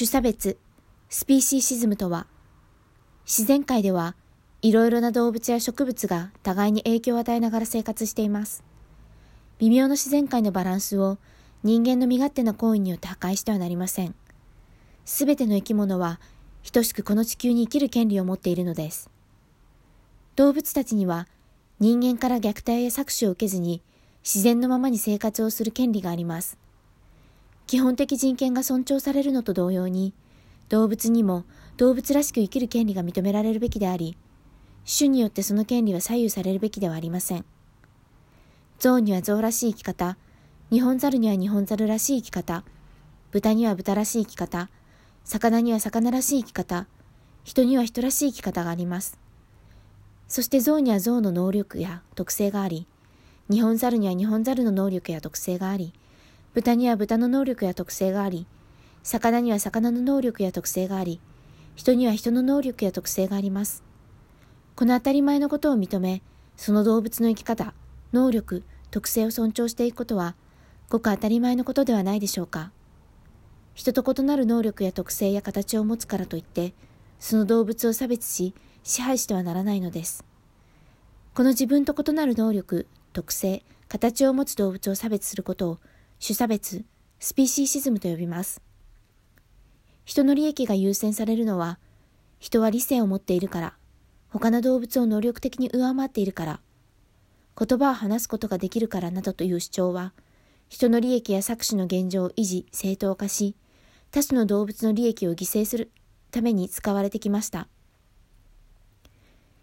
[0.00, 0.56] 種差別、
[1.10, 2.26] スピーシーシズムとは、
[3.26, 4.16] 自然界では
[4.62, 8.64] いろいろな動物や植物が互いに影響を与えながら生活しています。
[9.58, 11.18] 微妙な自然界のバランスを
[11.62, 14.14] 人間の身勝手な行為によって破壊してはなりません。
[15.04, 16.18] すべての生き物は
[16.72, 19.10] 等しくこの地球に生きる権利を持っているのです。
[20.34, 21.28] 動物たちには
[21.78, 23.82] 人間から虐待や搾取を受けずに
[24.24, 26.56] 自然のままに生活をする権利があります。
[27.70, 30.12] 基本的人権が尊重されるのと同様に、
[30.70, 31.44] 動物にも
[31.76, 34.16] 動物らしく生きる権利が認められるべきであり、
[34.84, 37.44] 種によってその権利は左右されるべきではありません。
[38.80, 40.16] 象には象らしい生き方、
[40.72, 42.64] 日本猿には日本猿らしい生き方、
[43.30, 44.68] 豚には豚らしい生き方、
[45.22, 46.88] 魚には魚らしい生き方、
[47.44, 49.16] 人には人らしい生き方があります。
[50.26, 52.88] そして象には象の能力や特性があり、
[53.48, 55.92] 日本猿には日本猿の能力や特性があり、
[56.52, 58.46] 豚には豚の能力や特性があり、
[59.02, 61.20] 魚には魚の能力や特性があり、
[61.76, 63.84] 人には人の能力や特性があります。
[64.74, 66.22] この当たり前のことを認め、
[66.56, 67.72] その動物の生き方、
[68.12, 70.34] 能力、特性を尊重していくことは、
[70.88, 72.72] ごく当たり前のことではないでしょうか。
[73.74, 76.74] 人と異なる能力や特性や形を持つからといって、
[77.20, 80.24] その動物を差別し、支配してはならないのです。
[81.32, 85.78] この自分と異なる能力、特性、形を持つ動物を差別することを
[86.22, 86.84] 種差別、
[87.18, 88.60] スピーシーシズムと呼びます。
[90.04, 91.78] 人の利益が優先されるのは、
[92.38, 93.74] 人は理性を持っているから、
[94.28, 96.60] 他の動物を能力的に上回っているから、
[97.58, 100.12] 言葉を話すことができるからなどという主張は、
[100.68, 103.56] 人の利益や搾取の現状を維持、正当化し、
[104.10, 105.90] 多種の動物の利益を犠牲する
[106.30, 107.66] ために使われてきました。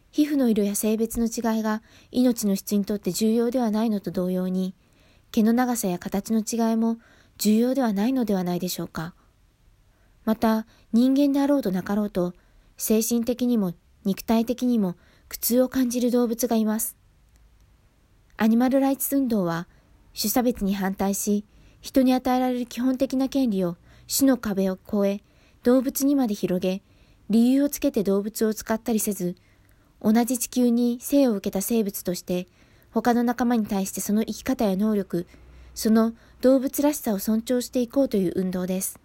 [0.10, 4.74] 皮膚の色や性別の違いが命の質にとって重要ではないのと同様に、
[5.38, 6.98] 毛の長さや形の違いも
[7.38, 9.14] 重要ではないのではないでしょうか。
[10.26, 12.34] また、人間であろうとなかろうと、
[12.76, 14.96] 精神的にも肉体的にも
[15.30, 16.98] 苦痛を感じる動物がいます。
[18.36, 19.68] アニマルライツ運動は、
[20.20, 21.46] 種差別に反対し、
[21.82, 25.24] 人に与えられる基本的な権利を種の壁を越え、
[25.62, 26.82] 動物にまで広げ、
[27.30, 29.36] 理由をつけて動物を使ったりせず、
[30.02, 32.48] 同じ地球に生を受けた生物として
[32.92, 35.28] 他の仲間に対してその生き方や能力、
[35.76, 39.00] その動物らしさを尊重していこうという運動です。